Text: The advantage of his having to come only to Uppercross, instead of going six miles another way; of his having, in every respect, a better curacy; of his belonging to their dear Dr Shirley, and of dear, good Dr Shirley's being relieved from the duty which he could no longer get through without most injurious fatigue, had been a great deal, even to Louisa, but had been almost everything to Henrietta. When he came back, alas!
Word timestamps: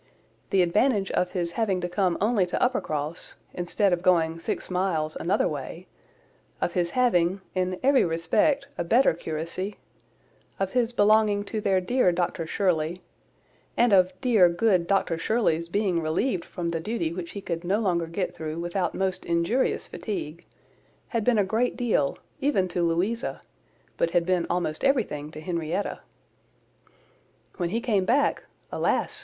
The 0.49 0.63
advantage 0.63 1.11
of 1.11 1.29
his 1.33 1.51
having 1.51 1.79
to 1.81 1.87
come 1.87 2.17
only 2.19 2.47
to 2.47 2.59
Uppercross, 2.59 3.35
instead 3.53 3.93
of 3.93 4.01
going 4.01 4.39
six 4.39 4.67
miles 4.71 5.15
another 5.15 5.47
way; 5.47 5.85
of 6.59 6.73
his 6.73 6.89
having, 6.89 7.39
in 7.53 7.79
every 7.83 8.03
respect, 8.03 8.67
a 8.79 8.83
better 8.83 9.13
curacy; 9.13 9.75
of 10.59 10.71
his 10.71 10.91
belonging 10.91 11.43
to 11.43 11.61
their 11.61 11.79
dear 11.79 12.11
Dr 12.11 12.47
Shirley, 12.47 13.03
and 13.77 13.93
of 13.93 14.19
dear, 14.21 14.49
good 14.49 14.87
Dr 14.87 15.19
Shirley's 15.19 15.69
being 15.69 16.01
relieved 16.01 16.45
from 16.45 16.69
the 16.69 16.79
duty 16.79 17.13
which 17.13 17.33
he 17.33 17.39
could 17.41 17.63
no 17.63 17.79
longer 17.79 18.07
get 18.07 18.33
through 18.33 18.57
without 18.59 18.95
most 18.95 19.23
injurious 19.23 19.85
fatigue, 19.87 20.43
had 21.09 21.23
been 21.23 21.37
a 21.37 21.43
great 21.43 21.77
deal, 21.77 22.17
even 22.39 22.67
to 22.69 22.81
Louisa, 22.81 23.39
but 23.97 24.09
had 24.09 24.25
been 24.25 24.47
almost 24.49 24.83
everything 24.83 25.29
to 25.29 25.39
Henrietta. 25.41 25.99
When 27.57 27.69
he 27.69 27.79
came 27.81 28.05
back, 28.05 28.45
alas! 28.71 29.19